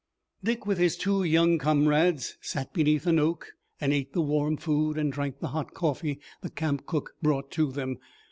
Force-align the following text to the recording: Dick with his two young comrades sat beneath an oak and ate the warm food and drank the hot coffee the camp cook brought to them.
Dick 0.43 0.65
with 0.65 0.79
his 0.79 0.97
two 0.97 1.23
young 1.23 1.59
comrades 1.59 2.35
sat 2.41 2.73
beneath 2.73 3.05
an 3.05 3.19
oak 3.19 3.51
and 3.79 3.93
ate 3.93 4.13
the 4.13 4.21
warm 4.23 4.57
food 4.57 4.97
and 4.97 5.13
drank 5.13 5.37
the 5.37 5.49
hot 5.49 5.75
coffee 5.75 6.19
the 6.41 6.49
camp 6.49 6.87
cook 6.87 7.13
brought 7.21 7.51
to 7.51 7.71
them. 7.71 7.99